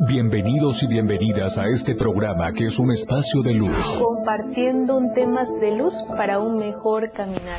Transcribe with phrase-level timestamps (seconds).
[0.00, 3.98] Bienvenidos y bienvenidas a este programa que es un espacio de luz.
[3.98, 7.58] Compartiendo un temas de luz para un mejor caminar.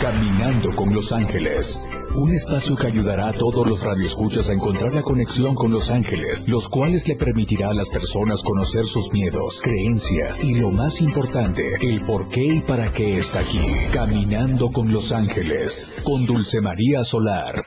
[0.00, 1.88] Caminando con los ángeles.
[2.16, 6.48] Un espacio que ayudará a todos los radioescuchas a encontrar la conexión con los ángeles,
[6.48, 11.62] los cuales le permitirá a las personas conocer sus miedos, creencias y lo más importante,
[11.82, 13.60] el por qué y para qué está aquí.
[13.92, 16.00] Caminando con los ángeles.
[16.02, 17.62] Con Dulce María Solar.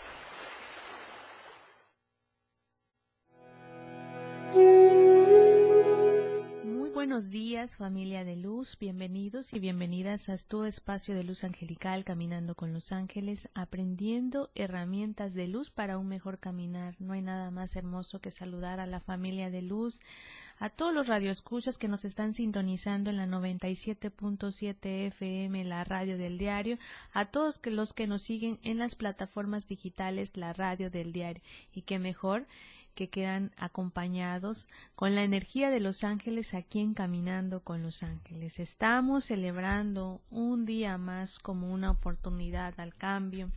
[7.13, 12.55] Buenos días familia de luz, bienvenidos y bienvenidas a tu espacio de luz angelical caminando
[12.55, 16.95] con los ángeles, aprendiendo herramientas de luz para un mejor caminar.
[16.97, 19.99] No hay nada más hermoso que saludar a la familia de luz,
[20.57, 26.39] a todos los radioescuchas que nos están sintonizando en la 97.7 FM, la radio del
[26.39, 26.79] diario,
[27.13, 31.43] a todos los que nos siguen en las plataformas digitales, la radio del diario.
[31.75, 32.47] Y qué mejor
[32.93, 38.59] que quedan acompañados con la energía de los ángeles aquí en Caminando con los Ángeles.
[38.59, 43.51] Estamos celebrando un día más como una oportunidad al cambio.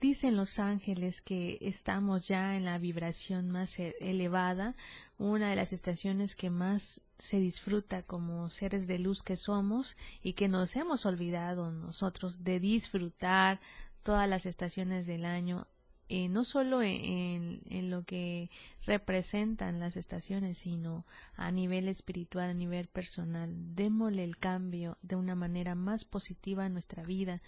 [0.00, 4.76] Dicen los ángeles que estamos ya en la vibración más e-, elevada,
[5.18, 10.34] una de las estaciones que más se disfruta como seres de luz que somos y
[10.34, 13.60] que nos hemos olvidado nosotros de disfrutar
[14.04, 15.66] todas las estaciones del año
[16.08, 18.50] eh, no solo en, en, lo que
[18.86, 21.04] representan las estaciones, sino
[21.36, 23.50] a nivel espiritual, a nivel personal.
[23.74, 27.42] Démosle el cambio de una manera más positiva a nuestra vida,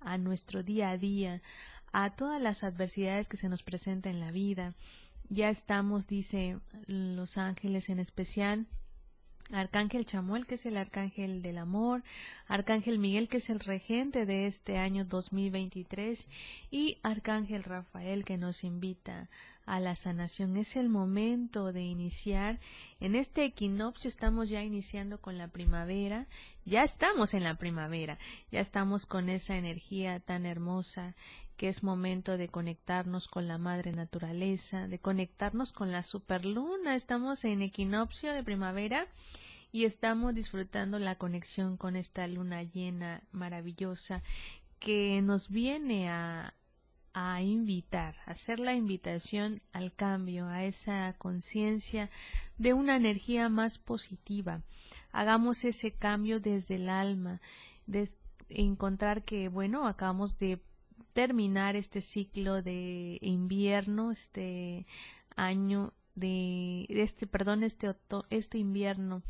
[0.00, 1.40] a nuestro día a día,
[1.92, 4.74] a todas las adversidades que se nos presentan en la vida.
[5.30, 8.66] Ya estamos, dice los ángeles en especial,
[9.52, 12.02] Arcángel Chamuel, que es el arcángel del amor,
[12.48, 16.28] Arcángel Miguel, que es el regente de este año 2023,
[16.70, 19.28] y Arcángel Rafael, que nos invita
[19.66, 20.56] a la sanación.
[20.56, 22.58] Es el momento de iniciar.
[23.00, 26.26] En este equinoccio estamos ya iniciando con la primavera,
[26.64, 28.18] ya estamos en la primavera,
[28.50, 31.14] ya estamos con esa energía tan hermosa
[31.56, 36.96] que es momento de conectarnos con la madre naturaleza, de conectarnos con la superluna.
[36.96, 39.06] Estamos en equinoccio de primavera
[39.70, 44.22] y estamos disfrutando la conexión con esta luna llena maravillosa
[44.78, 46.54] que nos viene a,
[47.12, 52.10] a invitar, a hacer la invitación al cambio, a esa conciencia
[52.58, 54.62] de una energía más positiva.
[55.12, 57.40] Hagamos ese cambio desde el alma,
[57.86, 58.08] de
[58.48, 60.60] encontrar que, bueno, acabamos de
[61.14, 64.86] terminar este ciclo de invierno, este
[65.36, 67.94] año de, este, perdón, este,
[68.30, 69.22] este invierno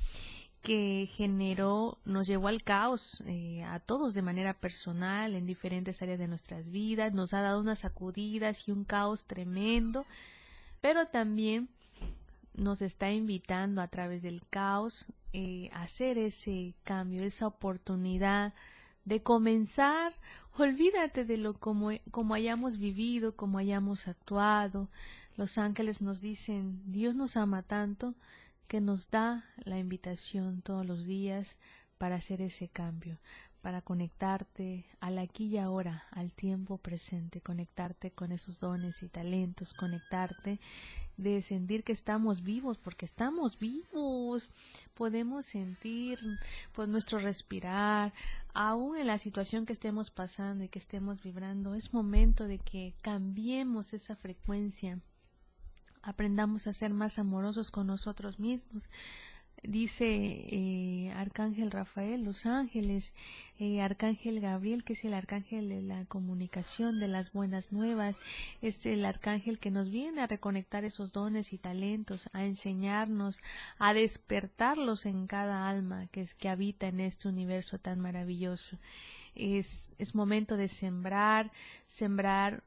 [0.62, 6.18] que generó, nos llevó al caos eh, a todos de manera personal en diferentes áreas
[6.18, 10.06] de nuestras vidas, nos ha dado unas sacudidas y un caos tremendo,
[10.80, 11.68] pero también
[12.54, 18.54] nos está invitando a través del caos eh, a hacer ese cambio, esa oportunidad
[19.04, 20.14] de comenzar,
[20.56, 24.88] olvídate de lo como, como hayamos vivido, como hayamos actuado.
[25.36, 28.14] Los ángeles nos dicen, Dios nos ama tanto
[28.68, 31.56] que nos da la invitación todos los días
[31.98, 33.18] para hacer ese cambio,
[33.64, 39.72] para conectarte al aquí y ahora, al tiempo presente, conectarte con esos dones y talentos,
[39.72, 40.60] conectarte
[41.16, 44.50] de sentir que estamos vivos, porque estamos vivos,
[44.92, 46.18] podemos sentir
[46.72, 48.12] pues nuestro respirar,
[48.52, 52.92] aún en la situación que estemos pasando y que estemos vibrando, es momento de que
[53.00, 55.00] cambiemos esa frecuencia,
[56.02, 58.90] aprendamos a ser más amorosos con nosotros mismos,
[59.66, 63.14] dice eh, Arcángel Rafael, los ángeles,
[63.58, 68.16] eh, Arcángel Gabriel, que es el arcángel de la comunicación, de las buenas nuevas,
[68.62, 73.40] es el arcángel que nos viene a reconectar esos dones y talentos, a enseñarnos,
[73.78, 78.78] a despertarlos en cada alma que, es, que habita en este universo tan maravilloso.
[79.34, 81.50] Es, es momento de sembrar,
[81.86, 82.62] sembrar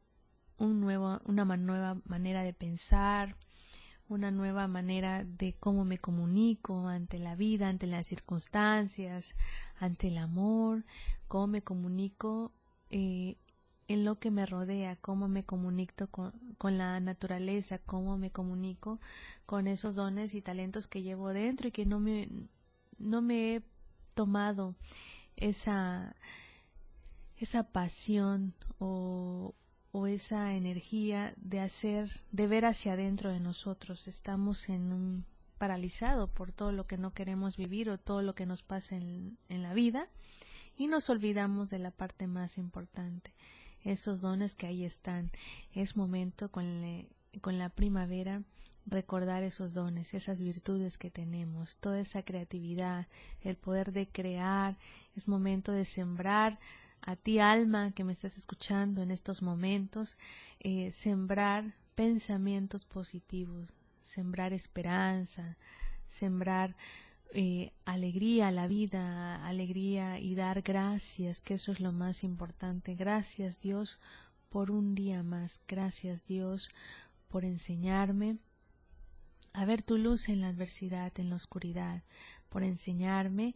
[0.58, 3.36] un nuevo, una nueva manera de pensar,
[4.10, 9.36] una nueva manera de cómo me comunico ante la vida, ante las circunstancias,
[9.80, 10.86] ante el amor,
[11.28, 12.52] cómo me comunico
[12.90, 13.38] eh,
[13.88, 19.00] en lo que me rodea, cómo me comunico con, con, la naturaleza, cómo me comunico
[19.46, 22.30] con esos dones y talentos que llevo dentro y que no me,
[22.98, 23.64] no me he
[24.14, 24.76] tomado
[25.36, 26.16] esa,
[27.38, 29.54] esa pasión o,
[29.92, 34.08] o esa energía de hacer, de ver hacia adentro de nosotros.
[34.08, 35.26] Estamos en un
[35.58, 39.38] paralizado por todo lo que no queremos vivir o todo lo que nos pasa en,
[39.50, 40.08] en la vida
[40.78, 43.34] y nos olvidamos de la parte más importante,
[43.84, 45.32] esos dones que ahí están.
[45.74, 47.08] Es momento con,
[47.42, 48.44] con la primavera
[48.86, 53.08] recordar esos dones, esas virtudes que tenemos, toda esa creatividad,
[53.42, 54.78] el poder de crear.
[55.16, 56.60] Es momento de sembrar
[57.02, 60.18] a ti alma que me estás escuchando en estos momentos,
[60.60, 63.74] eh, sembrar pensamientos positivos,
[64.04, 65.58] sembrar esperanza,
[66.08, 66.76] sembrar
[67.34, 72.96] eh, alegría a la vida, alegría y dar gracias, que eso es lo más importante.
[72.96, 74.00] Gracias Dios
[74.50, 75.62] por un día más.
[75.68, 76.70] Gracias Dios
[77.28, 78.38] por enseñarme
[79.54, 82.04] a ver tu luz en la adversidad, en la oscuridad,
[82.50, 83.56] por enseñarme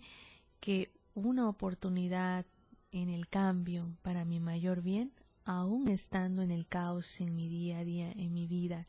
[0.60, 2.46] que una oportunidad
[2.92, 5.12] en el cambio para mi mayor bien,
[5.46, 8.88] aún estando en el caos en mi día a día, en mi vida.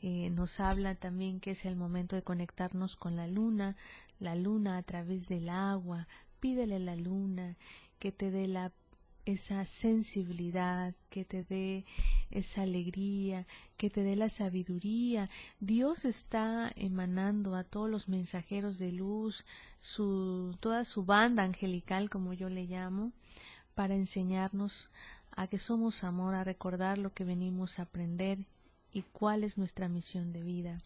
[0.00, 3.76] Eh, nos habla también que es el momento de conectarnos con la luna,
[4.18, 6.08] la luna a través del agua.
[6.40, 7.56] Pídele a la luna
[7.98, 8.72] que te dé la
[9.24, 11.84] esa sensibilidad, que te dé
[12.30, 15.30] esa alegría, que te dé la sabiduría.
[15.60, 19.44] Dios está emanando a todos los mensajeros de luz,
[19.80, 23.12] su, toda su banda angelical, como yo le llamo,
[23.74, 24.90] para enseñarnos
[25.36, 28.38] a que somos amor, a recordar lo que venimos a aprender
[28.92, 30.82] y cuál es nuestra misión de vida.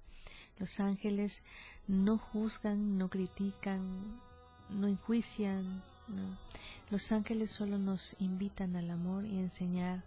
[0.59, 1.43] Los ángeles
[1.87, 4.21] no juzgan, no critican,
[4.71, 5.83] no enjuician.
[6.91, 10.03] Los ángeles solo nos invitan al amor y enseñar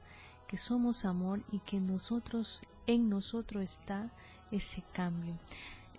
[0.48, 4.12] que somos amor y que nosotros, en nosotros está
[4.52, 5.38] ese cambio.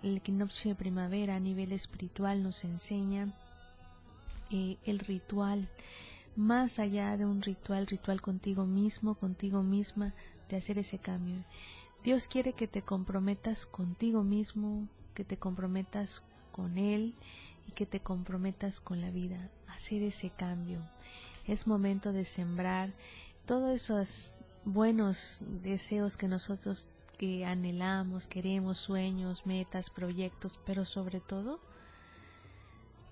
[0.03, 3.33] El equinoccio de primavera a nivel espiritual nos enseña
[4.51, 5.69] eh, el ritual,
[6.35, 10.13] más allá de un ritual, ritual contigo mismo, contigo misma,
[10.49, 11.43] de hacer ese cambio.
[12.03, 16.21] Dios quiere que te comprometas contigo mismo, que te comprometas
[16.51, 17.15] con Él
[17.67, 20.79] y que te comprometas con la vida, hacer ese cambio.
[21.47, 22.91] Es momento de sembrar
[23.45, 26.87] todos esos buenos deseos que nosotros
[27.17, 31.59] que anhelamos, queremos, sueños, metas, proyectos, pero sobre todo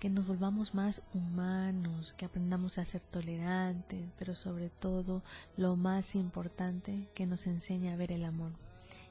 [0.00, 5.22] que nos volvamos más humanos, que aprendamos a ser tolerantes, pero sobre todo
[5.56, 8.50] lo más importante, que nos enseñe a ver el amor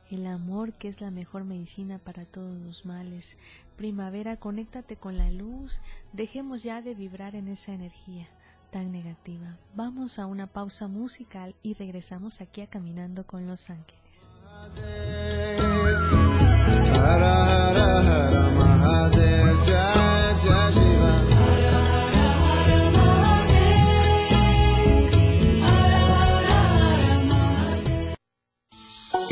[0.10, 3.38] el amor que es la mejor medicina para todos los males.
[3.78, 5.82] Primavera, conéctate con la luz,
[6.14, 8.28] dejemos ya de vibrar en esa energía
[8.72, 9.58] tan negativa.
[9.76, 14.02] Vamos a una pausa musical y regresamos aquí a Caminando con los Ángeles.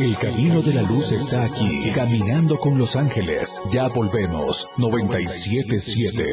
[0.02, 3.62] El camino de la luz está aquí, caminando con los ángeles.
[3.70, 6.24] Ya volvemos, 977.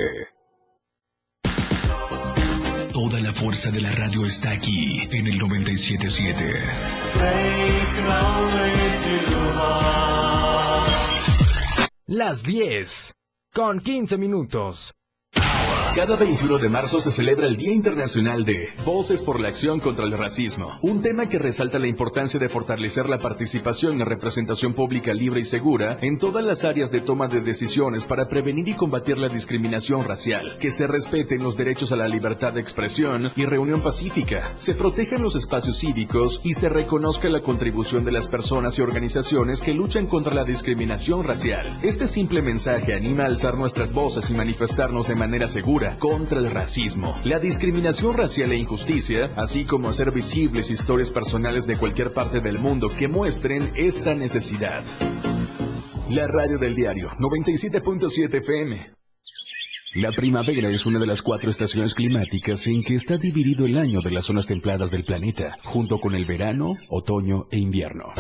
[2.93, 6.45] Toda la fuerza de la radio está aquí, en el 977.
[12.07, 13.15] Las 10,
[13.53, 14.95] con 15 minutos.
[15.97, 20.05] Cada 21 de marzo se celebra el Día Internacional de Voces por la Acción contra
[20.05, 25.15] el Racismo, un tema que resalta la importancia de fortalecer la participación y representación pública
[25.15, 29.17] libre y segura en todas las áreas de toma de decisiones para prevenir y combatir
[29.17, 33.81] la discriminación racial, que se respeten los derechos a la libertad de expresión y reunión
[33.81, 38.83] pacífica, se protejan los espacios cívicos y se reconozca la contribución de las personas y
[38.83, 41.67] organizaciones que luchan contra la discriminación racial.
[41.83, 46.51] Este simple mensaje anima a alzar nuestras voces y manifestarnos de manera segura contra el
[46.51, 52.41] racismo, la discriminación racial e injusticia, así como hacer visibles historias personales de cualquier parte
[52.41, 54.83] del mundo que muestren esta necesidad.
[56.11, 58.97] La radio del diario 97.7 FM.
[59.97, 64.03] La primavera es una de las cuatro estaciones climáticas en que está dividido el año
[64.03, 68.13] de las zonas templadas del planeta, junto con el verano, otoño e invierno.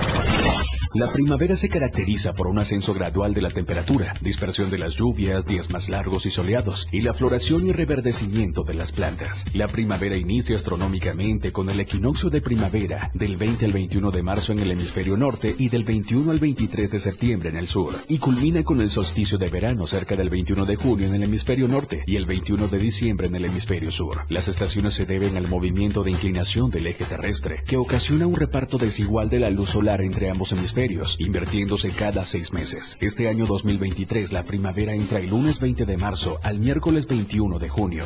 [0.95, 5.47] La primavera se caracteriza por un ascenso gradual de la temperatura, dispersión de las lluvias,
[5.47, 9.45] días más largos y soleados, y la floración y reverdecimiento de las plantas.
[9.53, 14.53] La primavera inicia astronómicamente con el equinoccio de primavera del 20 al 21 de marzo
[14.53, 18.19] en el hemisferio norte y del 21 al 23 de septiembre en el sur, y
[18.19, 22.03] culmina con el solsticio de verano cerca del 21 de junio en el hemisferio norte
[22.07, 24.23] y el 21 de diciembre en el hemisferio sur.
[24.29, 28.79] Las estaciones se deben al movimiento de inclinación del eje terrestre, que ocasiona un reparto
[28.79, 30.76] desigual de la luz solar entre ambos hemisferios
[31.19, 32.99] invirtiéndose cada seis meses.
[33.01, 37.69] Este año 2023 la primavera entra el lunes 20 de marzo al miércoles 21 de
[37.69, 38.05] junio.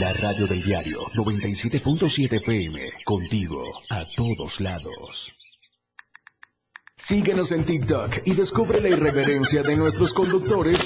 [0.00, 5.32] La radio del diario 97.7 FM, contigo a todos lados.
[6.96, 10.82] Síguenos en TikTok y descubre la irreverencia de nuestros conductores.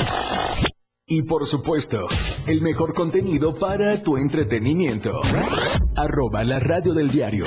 [1.07, 2.09] Y por supuesto,
[2.49, 5.21] el mejor contenido para tu entretenimiento.
[5.97, 7.45] Arroba la radio del diario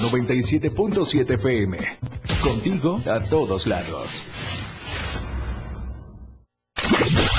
[0.00, 1.78] 97.7 FM.
[2.42, 4.26] Contigo a todos lados.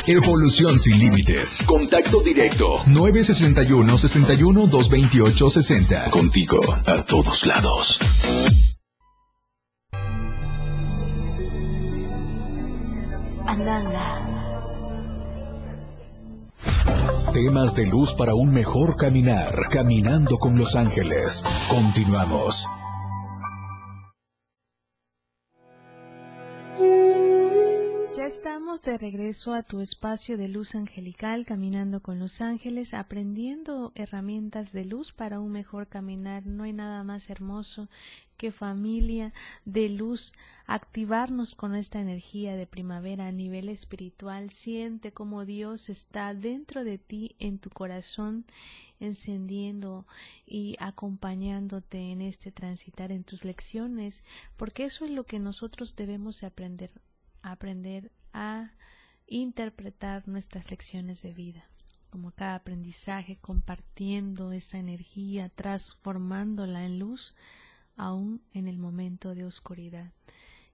[0.08, 1.63] Evolución sin límites.
[1.65, 2.84] Contacto directo.
[2.88, 6.10] 961 61 228 60.
[6.10, 8.00] Contigo a todos lados.
[17.33, 19.55] Temas de luz para un mejor caminar.
[19.71, 21.45] Caminando con los ángeles.
[21.69, 22.67] Continuamos.
[28.17, 33.93] Ya estamos de regreso a tu espacio de luz angelical, caminando con los ángeles, aprendiendo
[33.95, 36.45] herramientas de luz para un mejor caminar.
[36.45, 37.88] No hay nada más hermoso
[38.41, 39.33] que familia
[39.65, 40.33] de luz,
[40.65, 44.50] activarnos con esta energía de primavera a nivel espiritual.
[44.50, 48.45] Siente como Dios está dentro de ti, en tu corazón,
[49.00, 50.07] encendiendo
[50.43, 54.24] y acompañándote en este transitar en tus lecciones,
[54.57, 56.89] porque eso es lo que nosotros debemos aprender
[57.43, 58.71] aprender a
[59.27, 61.63] interpretar nuestras lecciones de vida,
[62.10, 67.36] como cada aprendizaje, compartiendo esa energía, transformándola en luz,
[67.98, 70.12] aún en el momento de oscuridad.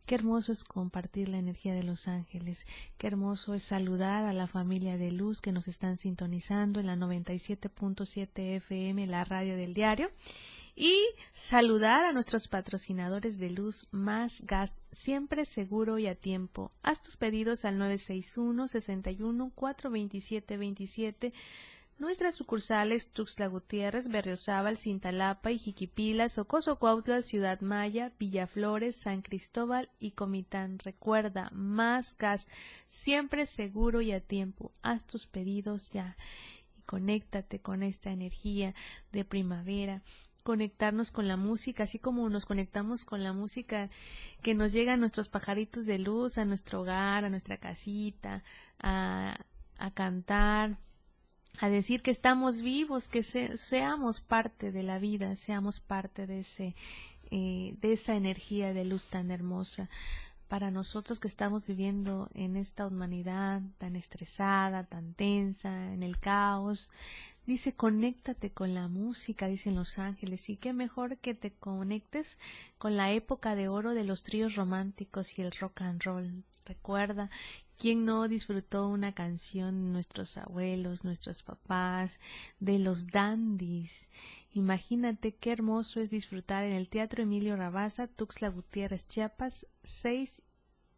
[0.08, 2.66] Qué hermoso es compartir la energía de los ángeles.
[2.98, 6.96] Qué hermoso es saludar a la familia de luz que nos están sintonizando en la
[6.96, 10.10] 97.7 FM, la radio del diario
[10.78, 10.98] y
[11.32, 16.72] saludar a nuestros patrocinadores de luz más gas siempre seguro y a tiempo.
[16.84, 21.34] Haz tus pedidos al 961 61 427 27
[22.00, 30.12] Nuestras sucursales Tuxtla Gutiérrez, Berriozábal, Cintalapa, Ijiquipila, Socoso Cuautla, Ciudad Maya, Villaflores, San Cristóbal y
[30.12, 30.78] Comitán.
[30.78, 32.50] Recuerda, más gas,
[32.86, 34.72] siempre seguro y a tiempo.
[34.84, 36.18] Haz tus pedidos ya
[36.78, 38.76] y conéctate con esta energía
[39.12, 40.04] de primavera
[40.44, 43.90] conectarnos con la música, así como nos conectamos con la música
[44.42, 48.44] que nos llega a nuestros pajaritos de luz, a nuestro hogar, a nuestra casita,
[48.80, 49.44] a,
[49.78, 50.78] a cantar,
[51.60, 56.76] a decir que estamos vivos, que seamos parte de la vida, seamos parte de ese
[57.30, 59.90] eh, de esa energía de luz tan hermosa
[60.48, 66.90] para nosotros que estamos viviendo en esta humanidad tan estresada, tan tensa, en el caos,
[67.48, 72.38] Dice, conéctate con la música, dicen los ángeles, y qué mejor que te conectes
[72.78, 76.44] con la época de oro de los tríos románticos y el rock and roll.
[76.66, 77.30] Recuerda,
[77.78, 82.20] ¿quién no disfrutó una canción, nuestros abuelos, nuestros papás,
[82.60, 84.10] de los dandies?
[84.54, 90.42] Imagínate qué hermoso es disfrutar en el Teatro Emilio Rabaza, Tuxtla Gutiérrez, Chiapas, 6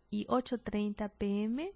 [0.09, 1.73] y 8.30 pm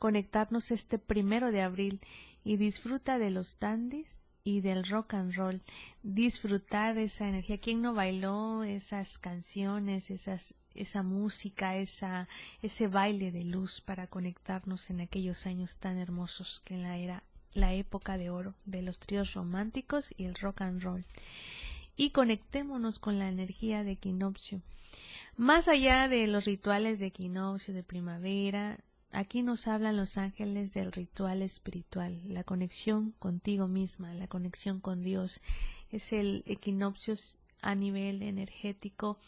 [0.00, 2.00] conectarnos este primero de abril
[2.42, 5.62] y disfruta de los dandies y del rock and roll,
[6.02, 7.60] disfrutar esa energía.
[7.60, 12.28] ¿Quién no bailó esas canciones, esas, esa música, esa,
[12.62, 17.22] ese baile de luz para conectarnos en aquellos años tan hermosos que la era,
[17.52, 21.04] la época de oro de los tríos románticos y el rock and roll?
[21.96, 24.62] Y conectémonos con la energía de equinoccio.
[25.36, 28.78] Más allá de los rituales de equinoccio, de primavera,
[29.12, 35.02] Aquí nos hablan los ángeles del ritual espiritual, la conexión contigo misma, la conexión con
[35.02, 35.40] Dios.
[35.90, 37.14] Es el equinoccio
[37.62, 39.18] a nivel energético,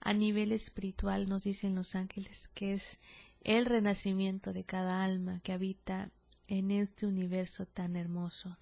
[0.00, 3.00] a nivel espiritual, nos dicen los ángeles, que es
[3.42, 6.10] el renacimiento de cada alma que habita
[6.48, 8.56] en este universo tan hermoso.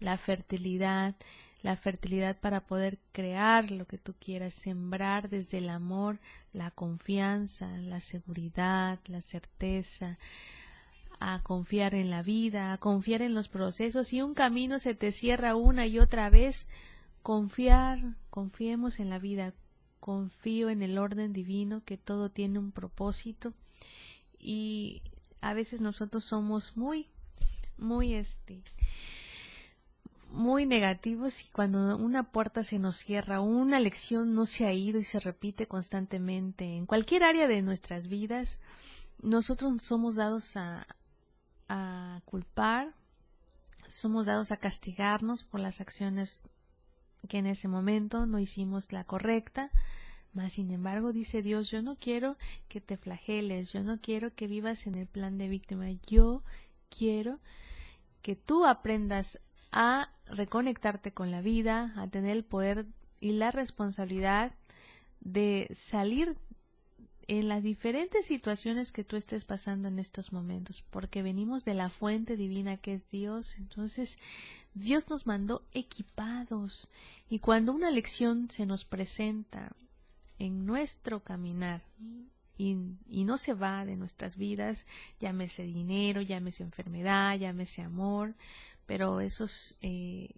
[0.00, 1.14] La fertilidad,
[1.62, 6.18] la fertilidad para poder crear lo que tú quieras, sembrar desde el amor,
[6.52, 10.18] la confianza, la seguridad, la certeza,
[11.20, 14.08] a confiar en la vida, a confiar en los procesos.
[14.08, 16.66] Si un camino se te cierra una y otra vez,
[17.22, 19.54] confiar, confiemos en la vida,
[20.00, 23.54] confío en el orden divino, que todo tiene un propósito
[24.38, 25.02] y
[25.40, 27.08] a veces nosotros somos muy,
[27.78, 28.62] muy este,
[30.30, 34.98] muy negativos y cuando una puerta se nos cierra, una lección no se ha ido
[34.98, 38.58] y se repite constantemente en cualquier área de nuestras vidas,
[39.20, 40.86] nosotros somos dados a,
[41.68, 42.94] a culpar,
[43.86, 46.44] somos dados a castigarnos por las acciones
[47.28, 49.70] que en ese momento no hicimos la correcta,
[50.32, 52.36] mas sin embargo dice Dios, yo no quiero
[52.68, 56.42] que te flageles, yo no quiero que vivas en el plan de víctima, yo
[56.88, 57.38] quiero
[58.22, 59.40] que tú aprendas
[59.72, 62.86] a reconectarte con la vida, a tener el poder
[63.20, 64.52] y la responsabilidad
[65.20, 66.36] de salir
[67.28, 71.90] en las diferentes situaciones que tú estés pasando en estos momentos, porque venimos de la
[71.90, 74.18] fuente divina que es Dios, entonces
[74.74, 76.88] Dios nos mandó equipados
[77.28, 79.72] y cuando una lección se nos presenta
[80.38, 81.82] en nuestro caminar
[82.58, 82.74] y,
[83.24, 84.86] no se va de nuestras vidas,
[85.20, 88.34] llámese dinero, llámese enfermedad, llámese amor,
[88.86, 90.30] pero esos, eh,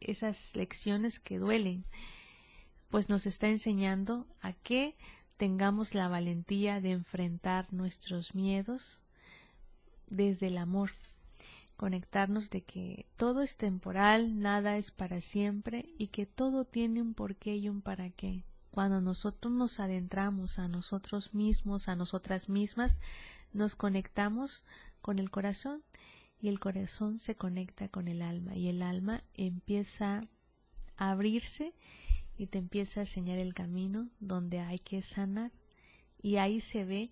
[0.00, 1.84] esas lecciones que duelen,
[2.90, 4.94] pues nos está enseñando a que
[5.36, 9.02] tengamos la valentía de enfrentar nuestros miedos
[10.08, 10.90] desde el amor,
[11.76, 17.14] conectarnos de que todo es temporal, nada es para siempre y que todo tiene un
[17.14, 18.44] porqué y un para qué.
[18.70, 22.98] Cuando nosotros nos adentramos a nosotros mismos, a nosotras mismas,
[23.52, 24.64] nos conectamos
[25.00, 25.82] con el corazón
[26.40, 30.22] y el corazón se conecta con el alma y el alma empieza
[30.96, 31.72] a abrirse
[32.36, 35.52] y te empieza a enseñar el camino donde hay que sanar
[36.22, 37.10] y ahí se ve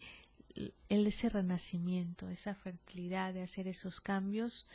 [0.54, 4.66] el, ese renacimiento, esa fertilidad de hacer esos cambios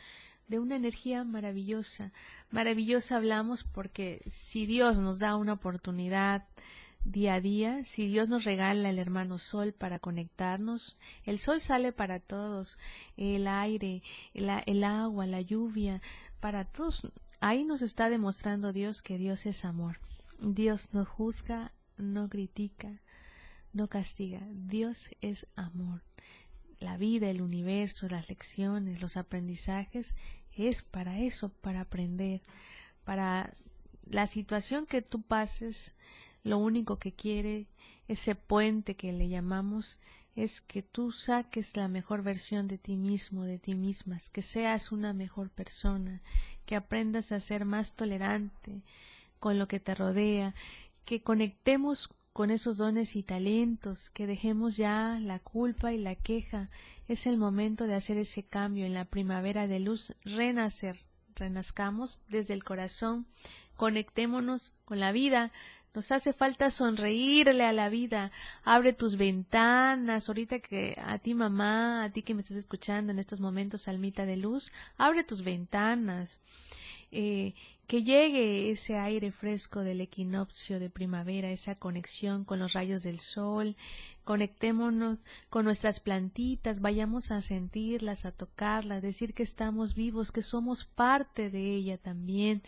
[0.46, 2.12] de una energía maravillosa.
[2.50, 6.46] Maravillosa hablamos porque si Dios nos da una oportunidad
[7.04, 11.92] día a día, si Dios nos regala el hermano sol para conectarnos, el sol sale
[11.92, 12.78] para todos,
[13.16, 14.02] el aire,
[14.34, 16.00] el, el agua, la lluvia,
[16.40, 17.10] para todos.
[17.40, 19.98] Ahí nos está demostrando Dios que Dios es amor.
[20.40, 22.92] Dios no juzga, no critica,
[23.72, 24.40] no castiga.
[24.50, 26.02] Dios es amor.
[26.78, 30.14] La vida, el universo, las lecciones, los aprendizajes
[30.56, 32.40] es para eso, para aprender,
[33.04, 33.54] para
[34.08, 35.94] la situación que tú pases,
[36.44, 37.66] lo único que quiere
[38.06, 39.98] ese puente que le llamamos
[40.34, 44.92] es que tú saques la mejor versión de ti mismo, de ti mismas, que seas
[44.92, 46.22] una mejor persona,
[46.64, 48.82] que aprendas a ser más tolerante
[49.38, 50.54] con lo que te rodea,
[51.04, 56.68] que conectemos con esos dones y talentos, que dejemos ya la culpa y la queja.
[57.08, 60.96] Es el momento de hacer ese cambio en la primavera de luz, renacer,
[61.34, 63.26] renazcamos desde el corazón,
[63.76, 65.52] conectémonos con la vida,
[65.94, 68.30] nos hace falta sonreírle a la vida.
[68.62, 70.28] Abre tus ventanas.
[70.28, 74.24] Ahorita que a ti mamá, a ti que me estás escuchando en estos momentos, almita
[74.26, 76.40] de luz, abre tus ventanas.
[77.10, 77.54] Eh,
[77.88, 83.18] que llegue ese aire fresco del equinoccio de primavera, esa conexión con los rayos del
[83.18, 83.76] sol,
[84.24, 90.84] conectémonos con nuestras plantitas, vayamos a sentirlas, a tocarlas, decir que estamos vivos, que somos
[90.84, 92.62] parte de ella también,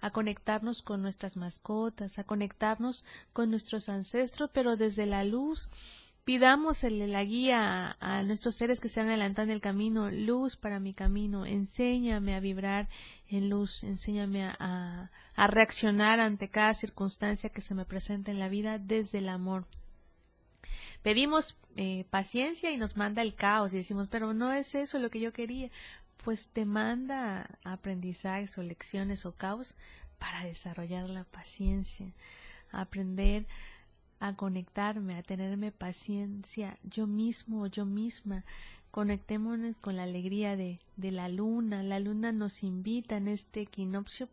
[0.00, 5.70] a conectarnos con nuestras mascotas, a conectarnos con nuestros ancestros, pero desde la luz,
[6.24, 9.10] Pidamos la guía a, nuestros seres que se en
[9.50, 12.88] el camino, luz para mi camino, enséñame a vibrar
[13.28, 18.48] en luz, enséñame a, a reaccionar ante cada circunstancia que se me presenta en la
[18.48, 19.66] vida desde el amor.
[21.02, 25.10] Pedimos eh, paciencia y nos manda el caos y decimos, pero no es eso lo
[25.10, 25.70] que yo quería.
[26.24, 29.74] Pues te manda aprendizajes o lecciones o caos
[30.18, 32.14] para desarrollar la paciencia,
[32.70, 33.46] aprender
[34.24, 38.42] a conectarme, a tenerme paciencia yo mismo o yo misma.
[38.90, 41.82] Conectémonos con la alegría de, de, la luna.
[41.82, 44.30] La luna nos invita en este equinoccio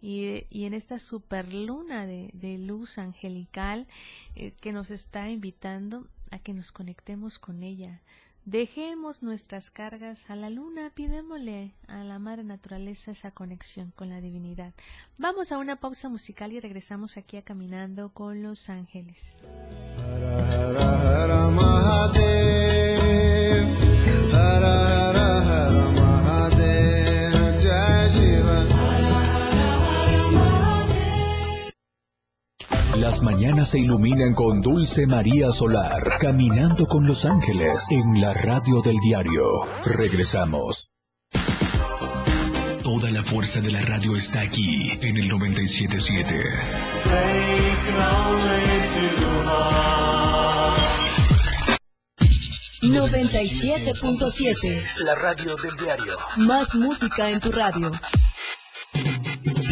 [0.00, 3.88] y, y en esta superluna de, de luz angelical
[4.36, 8.02] eh, que nos está invitando a que nos conectemos con ella,
[8.46, 14.20] Dejemos nuestras cargas a la luna, pidémosle a la madre naturaleza esa conexión con la
[14.20, 14.74] divinidad.
[15.16, 19.38] Vamos a una pausa musical y regresamos aquí a Caminando con los Ángeles.
[33.04, 38.80] Las mañanas se iluminan con Dulce María Solar, caminando con los ángeles en la radio
[38.80, 39.44] del diario.
[39.84, 40.88] Regresamos.
[42.82, 46.34] Toda la fuerza de la radio está aquí en el 977.
[52.80, 56.16] 97.7 La radio del diario.
[56.36, 57.92] Más música en tu radio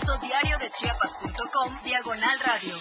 [0.00, 2.74] www.diariodechiapas.com Diagonal Radio.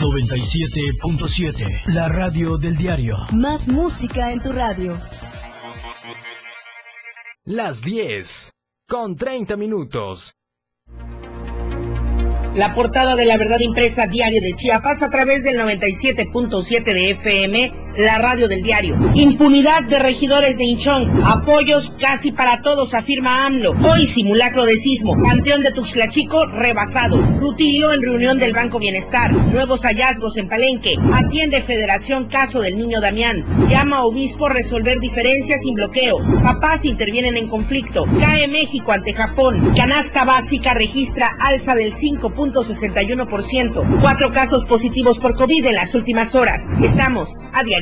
[0.00, 3.16] 97.7 La radio del diario.
[3.32, 4.98] Más música en tu radio.
[7.44, 8.52] Las 10
[8.88, 10.34] con 30 minutos.
[12.54, 17.72] La portada de la verdad impresa diario de Chiapas a través del 97.7 de FM,
[17.96, 18.96] la radio del diario.
[19.14, 21.22] Impunidad de regidores de Inchón.
[21.24, 23.74] Apoyos casi para todos, afirma AMLO.
[23.82, 25.16] Hoy simulacro de sismo.
[25.22, 27.20] Panteón de Tuxtlachico rebasado.
[27.38, 29.32] Rutilio en reunión del Banco Bienestar.
[29.32, 30.96] Nuevos hallazgos en Palenque.
[31.12, 33.44] Atiende Federación caso del niño Damián.
[33.68, 36.24] Llama obispo a resolver diferencias sin bloqueos.
[36.42, 38.06] Papás intervienen en conflicto.
[38.18, 39.72] Cae México ante Japón.
[39.76, 42.32] Canasta básica registra alza del 5
[43.42, 43.84] ciento.
[44.00, 46.68] Cuatro casos positivos por COVID en las últimas horas.
[46.82, 47.81] Estamos a diario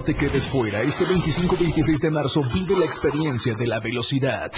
[0.00, 0.80] No te quedes fuera.
[0.80, 4.50] Este 25-26 de marzo vive la experiencia de la velocidad.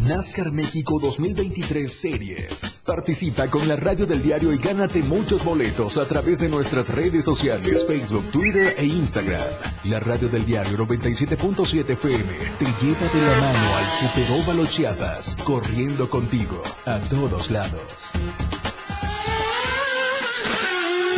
[0.00, 2.82] NASCAR México 2023 Series.
[2.84, 7.24] Participa con la radio del diario y gánate muchos boletos a través de nuestras redes
[7.24, 9.40] sociales, Facebook, Twitter e Instagram.
[9.84, 16.10] La radio del diario 97.7 FM te lleva de la mano al Superóvalo Chiapas, corriendo
[16.10, 18.10] contigo a todos lados.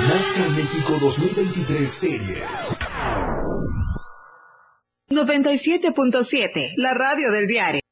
[0.08, 2.78] NASCAR México 2023 Series.
[5.10, 7.82] 97.7, la radio del diario.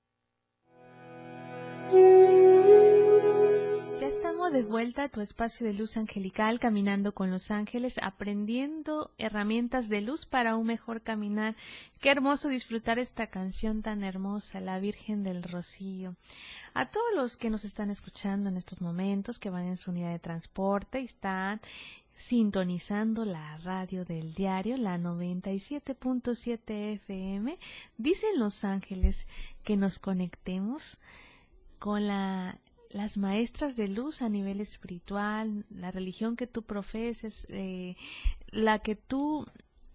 [4.00, 9.12] Ya estamos de vuelta a tu espacio de luz angelical, caminando con los ángeles, aprendiendo
[9.18, 11.54] herramientas de luz para un mejor caminar.
[12.00, 16.16] Qué hermoso disfrutar esta canción tan hermosa, La Virgen del Rocío.
[16.72, 20.12] A todos los que nos están escuchando en estos momentos, que van en su unidad
[20.12, 21.60] de transporte y están
[22.16, 27.58] sintonizando la radio del diario, la 97.7 FM.
[27.98, 29.28] Dicen los ángeles
[29.62, 30.98] que nos conectemos
[31.78, 32.58] con la,
[32.90, 37.96] las maestras de luz a nivel espiritual, la religión que tú profeses, eh,
[38.48, 39.46] la que tú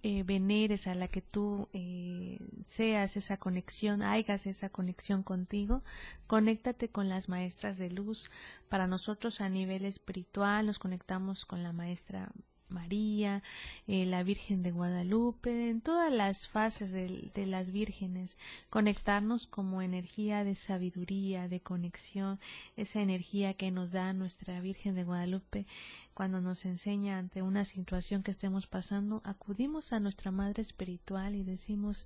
[0.04, 5.84] eh, veneres, a la que tú eh, seas esa conexión, hagas esa conexión contigo,
[6.28, 8.30] conéctate con las maestras de luz.
[8.70, 12.32] Para nosotros a nivel espiritual nos conectamos con la maestra
[12.72, 13.44] María,
[13.88, 18.38] eh, la Virgen de Guadalupe, en todas las fases de, de, las vírgenes,
[18.70, 22.40] conectarnos como energía de sabiduría, de conexión,
[22.78, 25.66] esa energía que nos da nuestra Virgen de Guadalupe
[26.14, 31.44] cuando nos enseña ante una situación que estemos pasando, acudimos a nuestra Madre Espiritual y
[31.44, 32.06] decimos,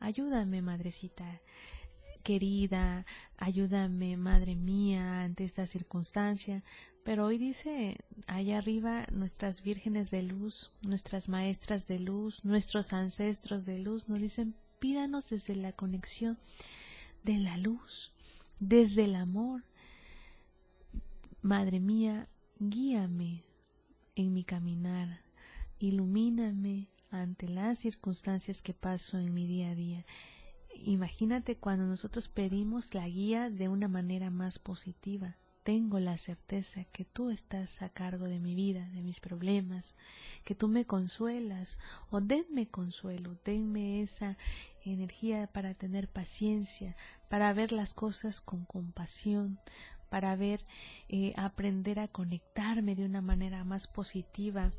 [0.00, 1.40] ayúdame, Madrecita
[2.24, 3.06] querida,
[3.36, 6.64] ayúdame, Madre mía, ante esta circunstancia,
[7.04, 13.66] pero hoy dice allá arriba nuestras vírgenes de luz, nuestras maestras de luz, nuestros ancestros
[13.66, 16.38] de luz, nos dicen pídanos desde la conexión
[17.22, 18.12] de la luz,
[18.58, 19.64] desde el amor.
[21.42, 23.44] Madre mía, guíame
[24.16, 25.20] en mi caminar,
[25.78, 30.06] ilumíname ante las circunstancias que paso en mi día a día.
[30.74, 37.06] Imagínate cuando nosotros pedimos la guía de una manera más positiva, tengo la certeza que
[37.06, 39.96] tú estás a cargo de mi vida, de mis problemas,
[40.44, 41.78] que tú me consuelas
[42.10, 44.36] o denme consuelo, denme esa
[44.84, 46.96] energía para tener paciencia,
[47.30, 49.58] para ver las cosas con compasión,
[50.10, 50.64] para ver,
[51.08, 54.70] eh, aprender a conectarme de una manera más positiva.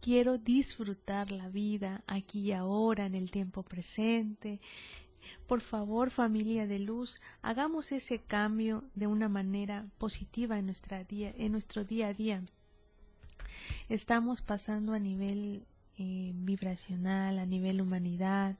[0.00, 4.60] Quiero disfrutar la vida aquí y ahora, en el tiempo presente,
[5.46, 11.32] por favor, familia de luz, hagamos ese cambio de una manera positiva en, nuestra día,
[11.36, 12.42] en nuestro día a día.
[13.88, 15.64] Estamos pasando a nivel
[15.96, 18.56] eh, vibracional, a nivel humanidad,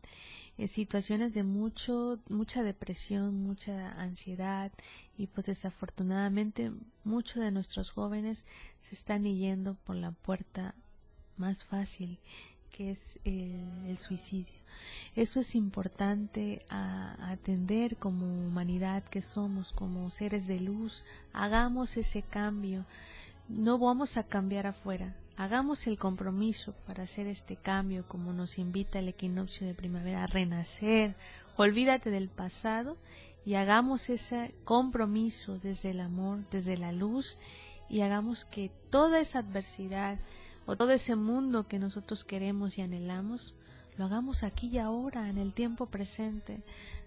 [0.57, 4.71] eh, situaciones de mucho, mucha depresión, mucha ansiedad
[5.19, 6.71] y pues desafortunadamente
[7.03, 8.45] muchos de nuestros jóvenes
[8.79, 10.77] se están yendo por la puerta
[11.37, 12.21] más fácil
[12.71, 14.55] que es el, suicidio.
[15.15, 21.05] Eso es importante a, atender como humanidad que somos, como seres de luz.
[21.33, 22.85] Hagamos ese cambio.
[23.49, 28.99] No vamos a cambiar afuera, hagamos el compromiso para hacer este cambio como nos invita
[28.99, 31.15] el equinoccio de primavera a renacer,
[31.57, 32.97] olvídate del pasado
[33.45, 37.37] y hagamos ese compromiso desde el amor, desde la luz
[37.89, 40.19] y hagamos que toda esa adversidad
[40.67, 43.55] o todo ese mundo que nosotros queremos y anhelamos,
[43.97, 46.63] lo hagamos aquí y ahora, en el tiempo presente.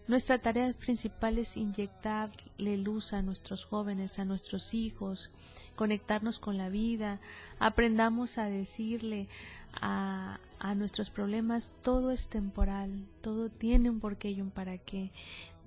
[0.07, 5.31] Nuestra tarea principal es inyectarle luz a nuestros jóvenes, a nuestros hijos,
[5.75, 7.19] conectarnos con la vida,
[7.59, 9.27] aprendamos a decirle
[9.73, 10.39] a,
[10.75, 15.11] nuestros problemas, todo es temporal, todo tiene un porqué y un para qué.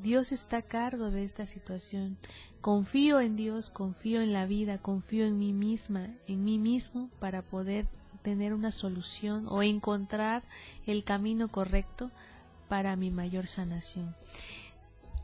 [0.03, 2.17] Dios está a cargo de esta situación.
[2.61, 7.43] Confío en Dios, confío en la vida, confío en mí misma, en mí mismo para
[7.43, 7.87] poder
[8.23, 10.43] tener una solución o encontrar
[10.87, 12.11] el camino correcto
[12.69, 14.15] para mi mayor sanación.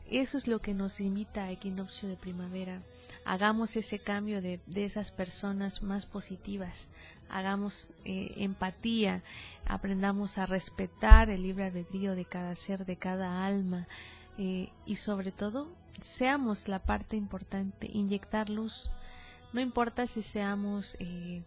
[0.09, 2.81] Eso es lo que nos invita a Equinoccio de Primavera.
[3.25, 6.87] Hagamos ese cambio de, esas personas más positivas,
[7.29, 9.21] hagamos eh, empatía,
[9.65, 13.85] aprendamos a respetar el libre albedrío de cada ser, de cada alma
[14.37, 15.67] eh, y sobre todo
[15.99, 18.89] seamos la parte importante, inyectar luz.
[19.51, 21.43] No importa si seamos eh,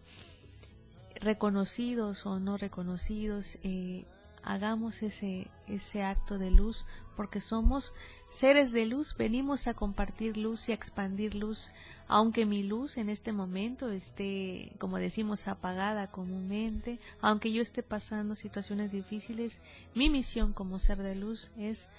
[1.19, 4.05] reconocidos o no reconocidos, eh,
[4.43, 7.93] hagamos ese, ese acto de luz porque somos
[8.29, 11.71] seres de luz, venimos a compartir luz y a expandir luz,
[12.07, 18.33] aunque mi luz en este momento esté, como decimos, apagada comúnmente, aunque yo esté pasando
[18.33, 19.61] situaciones difíciles,
[19.93, 21.89] mi misión como ser de luz es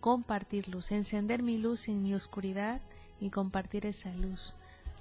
[0.00, 2.80] compartir luz, encender mi luz en mi oscuridad
[3.20, 4.54] y compartir esa luz.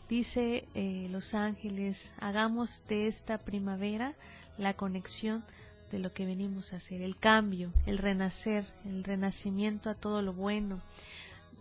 [0.09, 4.15] Dice eh, Los Ángeles, hagamos de esta primavera
[4.57, 5.43] la conexión
[5.91, 10.33] de lo que venimos a hacer, el cambio, el renacer, el renacimiento a todo lo
[10.33, 10.81] bueno.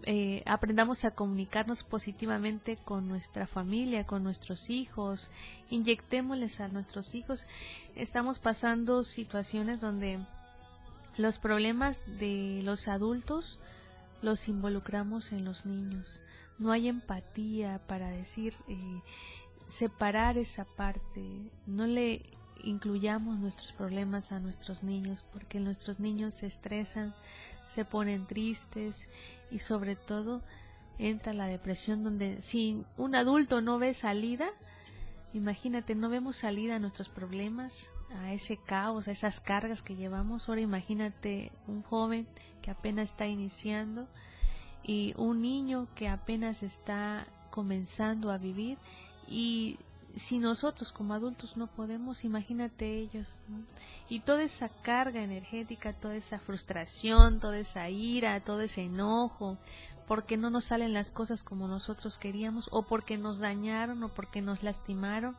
[0.05, 5.29] Eh, aprendamos a comunicarnos positivamente con nuestra familia, con nuestros hijos,
[5.69, 7.45] inyectémosles a nuestros hijos.
[7.97, 10.21] Estamos pasando situaciones donde
[11.19, 13.59] los problemas de los adultos
[14.23, 16.23] los involucramos en los niños
[16.59, 19.01] no hay empatía para decir, eh,
[19.67, 22.23] separar esa parte, no le
[22.63, 27.15] incluyamos nuestros problemas a nuestros niños, porque nuestros niños se estresan,
[27.67, 29.07] se ponen tristes
[29.51, 30.43] y sobre todo
[30.99, 34.51] entra la depresión donde si un adulto no ve salida,
[35.33, 40.49] imagínate, no vemos salida a nuestros problemas, a ese caos, a esas cargas que llevamos,
[40.49, 42.27] ahora imagínate un joven
[42.63, 44.09] que apenas está iniciando,
[44.83, 48.79] y un niño que apenas está comenzando a vivir
[49.27, 49.79] y
[50.19, 53.41] si nosotros como adultos no podemos, imagínate ellos.
[54.09, 59.59] Y toda esa carga energética, toda esa frustración, toda esa ira, todo ese enojo,
[60.07, 64.43] porque no nos salen las cosas como nosotros queríamos, o porque nos dañaron, o porque
[64.43, 65.37] nos lastimaron.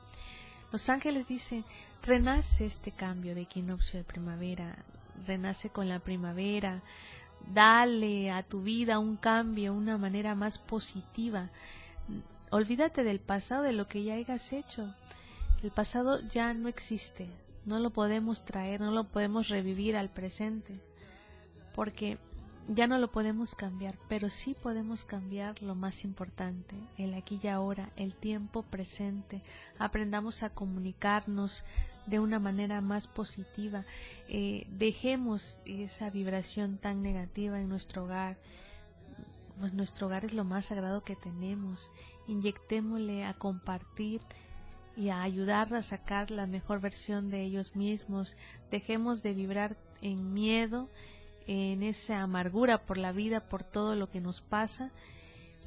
[0.72, 1.66] Los ángeles dicen,
[2.04, 4.86] renace este cambio de equinoccio de primavera,
[5.26, 6.82] renace con la primavera,
[7.48, 11.50] Dale a tu vida un cambio, una manera más positiva.
[12.52, 14.94] Olvídate del pasado, de lo que ya hayas hecho.
[15.64, 17.30] El pasado ya no existe,
[17.66, 20.80] no lo podemos traer, no lo podemos revivir al presente,
[21.76, 22.18] porque
[22.72, 27.48] ya no lo podemos cambiar, pero sí podemos cambiar lo más importante, el aquí y
[27.48, 29.42] ahora, el tiempo presente.
[29.80, 31.64] Aprendamos a comunicarnos
[32.10, 33.86] de una manera más positiva.
[34.28, 38.38] Eh, dejemos esa vibración tan negativa en nuestro hogar.
[39.60, 41.92] Pues nuestro hogar es lo más sagrado que tenemos.
[42.28, 44.22] Inyectémosle a compartir
[44.96, 48.36] y a ayudar a sacar la mejor versión de ellos mismos.
[48.72, 50.90] Dejemos de vibrar en miedo,
[51.48, 54.92] en esa amargura por la vida, por todo lo que nos pasa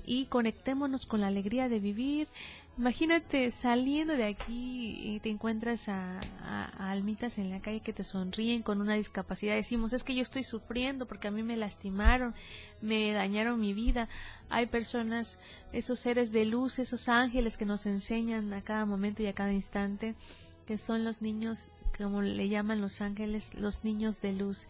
[0.05, 2.29] y conectémonos con la alegría de vivir,
[2.79, 6.21] Imagínate saliendo de aquí y te encuentras a,
[6.79, 9.55] almitas en la calle que te sonríen con una discapacidad.
[9.55, 12.35] Decimos, es que yo estoy sufriendo porque a mí me lastimaron,
[12.81, 14.09] me dañaron mi vida.
[14.49, 15.39] Hay personas,
[15.73, 19.53] esos seres de luz, esos ángeles que nos enseñan a cada momento y a cada
[19.53, 20.15] instante,
[20.67, 24.67] que son los niños, como le llaman los ángeles, los niños de luz,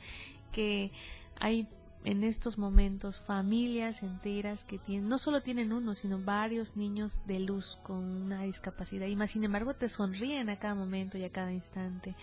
[0.50, 0.90] que
[1.38, 1.68] hay
[2.04, 7.40] en estos momentos familias enteras que tienen, no solo tienen uno, sino varios niños de
[7.40, 11.30] luz con una discapacidad y más sin embargo te sonríen a cada momento y a
[11.30, 12.16] cada instante.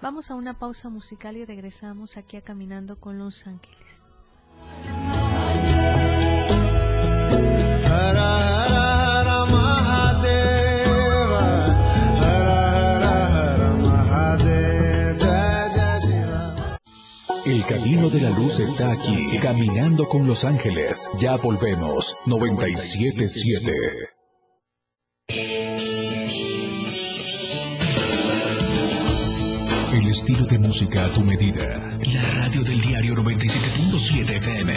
[0.00, 4.02] Vamos a una pausa musical y regresamos aquí a Caminando con los Ángeles.
[17.46, 21.08] El camino de la luz está aquí, caminando con los ángeles.
[21.16, 23.72] Ya volvemos, 977.
[29.92, 31.88] El estilo de música a tu medida.
[32.12, 34.74] La radio del diario 97.7 FM.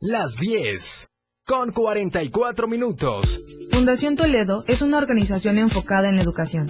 [0.00, 1.08] Las 10.
[1.46, 3.42] Con 44 minutos.
[3.70, 6.68] Fundación Toledo es una organización enfocada en la educación.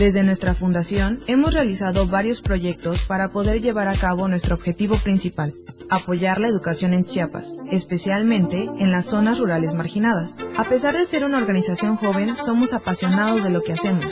[0.00, 5.52] Desde nuestra fundación hemos realizado varios proyectos para poder llevar a cabo nuestro objetivo principal,
[5.90, 10.36] apoyar la educación en Chiapas, especialmente en las zonas rurales marginadas.
[10.56, 14.06] A pesar de ser una organización joven, somos apasionados de lo que hacemos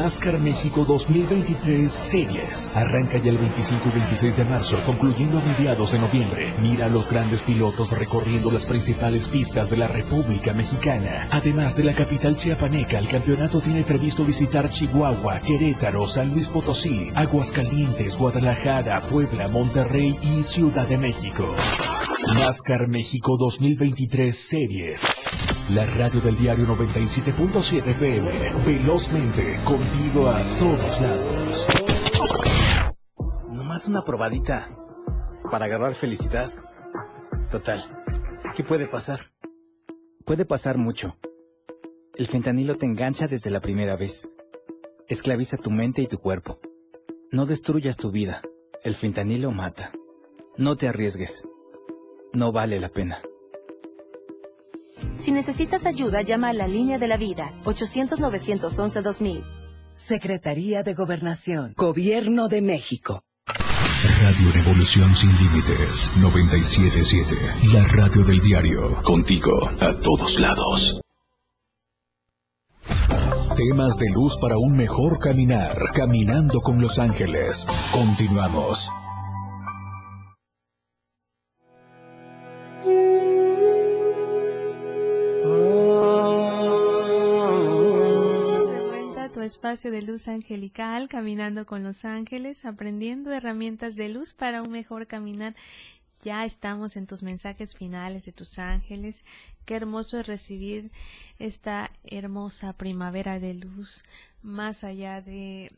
[0.00, 2.70] NASCAR México 2023 Series.
[2.72, 6.54] Arranca ya el 25 y 26 de marzo, concluyendo a mediados de noviembre.
[6.62, 11.26] Mira a los grandes pilotos recorriendo las principales pistas de la República Mexicana.
[11.32, 17.10] Además de la capital chiapaneca, el campeonato tiene previsto visitar Chihuahua, Querétaro, San Luis Potosí,
[17.16, 21.56] Aguascalientes, Guadalajara, Puebla, Monterrey y Ciudad de México.
[22.36, 25.37] NASCAR México 2023 Series.
[25.70, 28.54] La radio del diario 97.7 FM.
[28.64, 31.66] Velozmente, contigo a todos lados.
[33.50, 34.70] Nomás una probadita.
[35.50, 36.50] Para agarrar felicidad.
[37.50, 37.84] Total.
[38.56, 39.30] ¿Qué puede pasar?
[40.24, 41.18] Puede pasar mucho.
[42.14, 44.26] El fentanilo te engancha desde la primera vez.
[45.06, 46.60] Esclaviza tu mente y tu cuerpo.
[47.30, 48.40] No destruyas tu vida.
[48.82, 49.92] El fentanilo mata.
[50.56, 51.44] No te arriesgues.
[52.32, 53.20] No vale la pena.
[55.18, 59.44] Si necesitas ayuda, llama a la línea de la vida, 800-911-2000.
[59.92, 63.22] Secretaría de Gobernación, Gobierno de México.
[64.22, 67.34] Radio Revolución Sin Límites 977.
[67.72, 69.02] La radio del diario.
[69.02, 71.00] Contigo a todos lados.
[73.56, 75.76] Temas de luz para un mejor caminar.
[75.94, 77.66] Caminando con Los Ángeles.
[77.90, 78.88] Continuamos.
[89.48, 95.06] Espacio de luz angelical, caminando con los ángeles, aprendiendo herramientas de luz para un mejor
[95.06, 95.56] caminar.
[96.22, 99.24] Ya estamos en tus mensajes finales de tus ángeles.
[99.64, 100.90] Qué hermoso es recibir
[101.38, 104.04] esta hermosa primavera de luz,
[104.42, 105.72] más allá de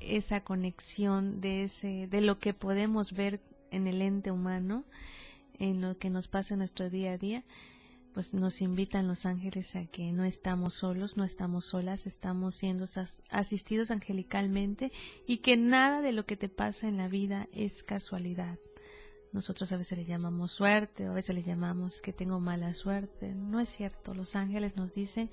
[0.00, 4.84] esa conexión de ese, de lo que podemos ver en el ente humano,
[5.58, 7.42] en lo que nos pasa en nuestro día a día
[8.12, 12.84] pues nos invitan los ángeles a que no estamos solos, no estamos solas, estamos siendo
[13.30, 14.92] asistidos angelicalmente
[15.26, 18.58] y que nada de lo que te pasa en la vida es casualidad.
[19.32, 23.34] Nosotros a veces le llamamos suerte, a veces le llamamos que tengo mala suerte.
[23.34, 24.12] No es cierto.
[24.12, 25.30] Los ángeles nos dicen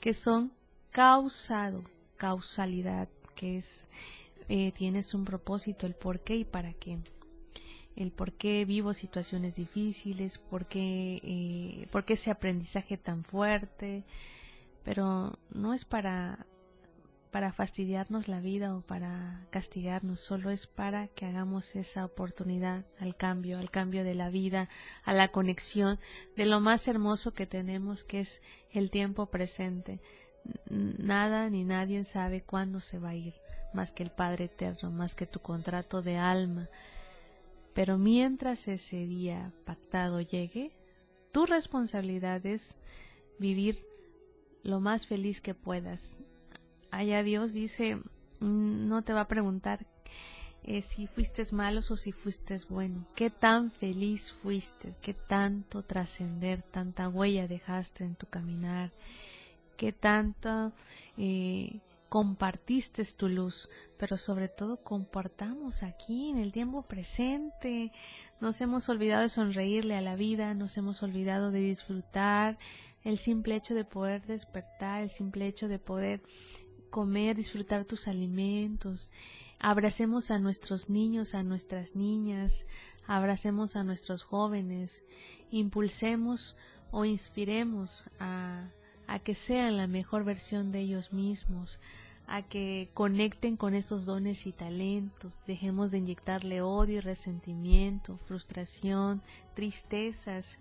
[0.00, 0.52] que son
[0.90, 1.84] causado,
[2.16, 3.86] causalidad, que es,
[4.48, 6.98] eh, tienes un propósito, el por qué y para qué
[7.96, 14.04] el por qué vivo situaciones difíciles, por qué, eh, por qué ese aprendizaje tan fuerte,
[14.82, 16.46] pero no es para,
[17.30, 23.16] para fastidiarnos la vida o para castigarnos, solo es para que hagamos esa oportunidad al
[23.16, 24.68] cambio, al cambio de la vida,
[25.04, 25.98] a la conexión
[26.36, 30.00] de lo más hermoso que tenemos, que es el tiempo presente.
[30.68, 33.34] Nada ni nadie sabe cuándo se va a ir,
[33.72, 36.68] más que el Padre Eterno, más que tu contrato de alma
[37.74, 40.72] pero mientras ese día pactado llegue,
[41.32, 42.78] tu responsabilidad es
[43.38, 43.84] vivir
[44.62, 46.20] lo más feliz que puedas.
[46.90, 47.98] Allá Dios dice,
[48.40, 49.86] no te va a preguntar
[50.64, 56.62] eh, si fuiste malo o si fuiste bueno, qué tan feliz fuiste, qué tanto trascender,
[56.62, 58.92] tanta huella dejaste en tu caminar,
[59.76, 60.72] qué tanto
[61.16, 61.80] eh,
[62.12, 67.90] compartiste tu luz, pero sobre todo compartamos aquí en el tiempo presente.
[68.38, 72.58] Nos hemos olvidado de sonreírle a la vida, nos hemos olvidado de disfrutar
[73.02, 76.20] el simple hecho de poder despertar, el simple hecho de poder
[76.90, 79.10] comer, disfrutar tus alimentos.
[79.58, 82.66] Abracemos a nuestros niños, a nuestras niñas,
[83.06, 85.02] abracemos a nuestros jóvenes,
[85.50, 86.56] impulsemos
[86.90, 88.68] o inspiremos a,
[89.06, 91.78] a que sean la mejor versión de ellos mismos,
[92.26, 99.22] a que conecten con esos dones y talentos, dejemos de inyectarle odio y resentimiento, frustración,
[99.54, 100.58] tristezas.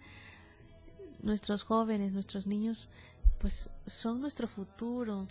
[1.21, 2.89] Nuestros jóvenes, nuestros niños,
[3.39, 5.27] pues son nuestro futuro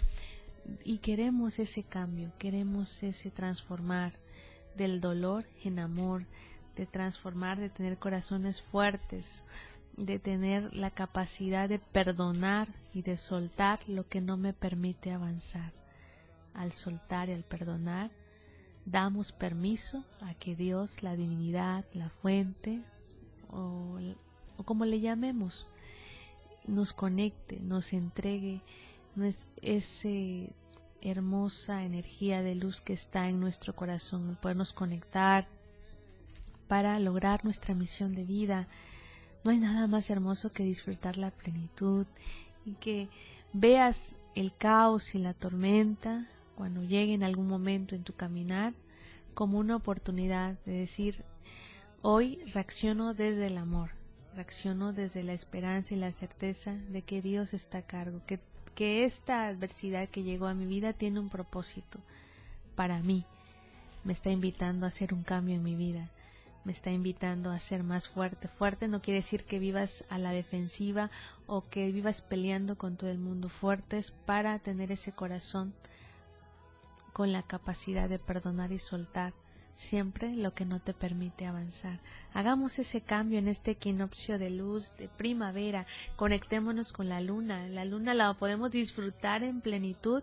[0.84, 4.18] y queremos ese cambio, queremos ese transformar.
[4.76, 6.24] del dolor en amor,
[6.76, 9.42] de transformar, de tener corazones fuertes,
[9.96, 15.79] de tener la capacidad de perdonar y de soltar lo que no me permite avanzar.
[16.54, 18.10] Al soltar y al perdonar,
[18.84, 22.82] damos permiso a que Dios, la divinidad, la fuente,
[23.50, 23.98] o,
[24.64, 25.66] como le llamemos,
[26.66, 28.62] nos conecte, nos entregue
[29.62, 30.08] esa
[31.02, 35.48] hermosa energía de luz que está en nuestro corazón, podernos conectar
[36.68, 38.68] para lograr nuestra misión de vida.
[39.42, 42.06] No hay nada más hermoso que disfrutar la plenitud
[42.64, 43.08] y que
[43.52, 46.28] veas el caos y la tormenta
[46.60, 48.74] cuando llegue en algún momento en tu caminar
[49.32, 51.24] como una oportunidad de decir,
[52.02, 53.92] hoy reacciono desde el amor,
[54.34, 58.40] reacciono desde la esperanza y la certeza de que Dios está a cargo, que,
[58.74, 61.98] que esta adversidad que llegó a mi vida tiene un propósito
[62.74, 63.24] para mí,
[64.04, 66.10] me está invitando a hacer un cambio en mi vida,
[66.64, 68.48] me está invitando a ser más fuerte.
[68.48, 71.10] Fuerte no quiere decir que vivas a la defensiva
[71.46, 73.48] o que vivas peleando con todo el mundo.
[73.48, 75.72] Fuertes para tener ese corazón
[77.12, 79.34] con la capacidad de perdonar y soltar
[79.80, 82.00] siempre lo que no te permite avanzar.
[82.34, 85.86] Hagamos ese cambio en este equinoccio de luz, de primavera,
[86.16, 90.22] conectémonos con la luna, la luna la podemos disfrutar en plenitud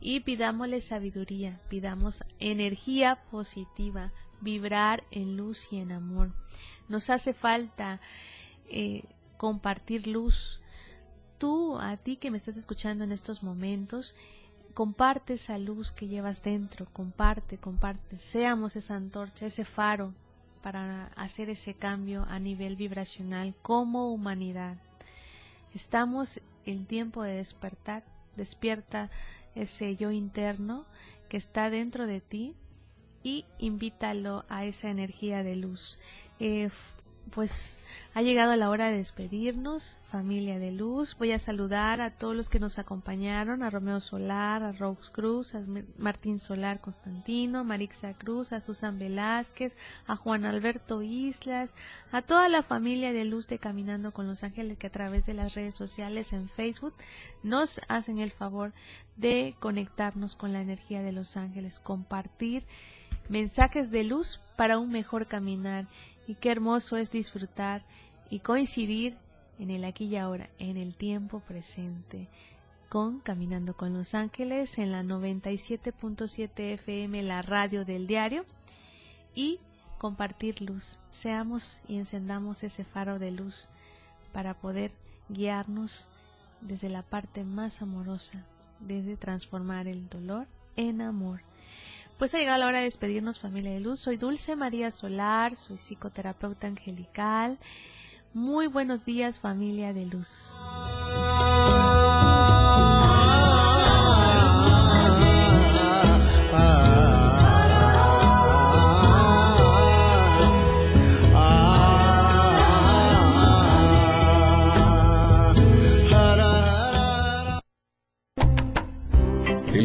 [0.00, 6.32] y pidámosle sabiduría, pidamos energía positiva, vibrar en luz y en amor.
[6.88, 8.00] Nos hace falta
[8.68, 9.04] eh,
[9.36, 10.60] compartir luz.
[11.38, 14.14] Tú, a ti que me estás escuchando en estos momentos,
[14.74, 20.12] comparte esa luz que llevas dentro, comparte, comparte, seamos esa antorcha, ese faro
[20.62, 24.76] para hacer ese cambio a nivel vibracional como humanidad.
[25.74, 28.04] Estamos en tiempo de despertar,
[28.36, 29.10] despierta
[29.54, 30.84] ese yo interno
[31.28, 32.56] que está dentro de ti
[33.22, 35.98] y invítalo a esa energía de luz.
[36.40, 36.70] Eh,
[37.30, 37.78] pues
[38.14, 41.16] ha llegado la hora de despedirnos, familia de luz.
[41.18, 45.56] Voy a saludar a todos los que nos acompañaron, a Romeo Solar, a Rose Cruz,
[45.56, 45.62] a
[45.98, 51.74] Martín Solar Constantino, a Marixa Cruz, a Susan Velázquez, a Juan Alberto Islas,
[52.12, 55.34] a toda la familia de luz de Caminando con los Ángeles que a través de
[55.34, 56.94] las redes sociales en Facebook
[57.42, 58.72] nos hacen el favor
[59.16, 62.64] de conectarnos con la energía de los ángeles, compartir
[63.28, 65.86] mensajes de luz para un mejor caminar
[66.26, 67.82] y qué hermoso es disfrutar
[68.30, 69.16] y coincidir
[69.58, 72.28] en el aquí y ahora, en el tiempo presente,
[72.88, 78.44] con Caminando con los Ángeles en la 97.7 FM, la radio del diario,
[79.34, 79.60] y
[79.98, 80.98] compartir luz.
[81.10, 83.68] Seamos y encendamos ese faro de luz
[84.32, 84.92] para poder
[85.28, 86.08] guiarnos
[86.60, 88.44] desde la parte más amorosa,
[88.80, 90.46] desde transformar el dolor
[90.76, 91.40] en amor.
[92.18, 94.00] Pues ha llegado la hora de despedirnos familia de luz.
[94.00, 97.58] Soy Dulce María Solar, soy psicoterapeuta angelical.
[98.32, 100.60] Muy buenos días familia de luz.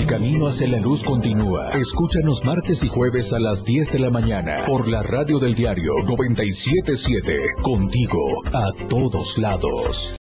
[0.06, 1.72] Camino hacia la luz continúa.
[1.74, 5.94] Escúchanos martes y jueves a las 10 de la mañana por la radio del diario
[6.06, 7.36] 977.
[7.62, 8.20] Contigo
[8.54, 10.14] a todos lados.